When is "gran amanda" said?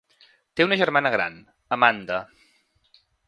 1.17-2.19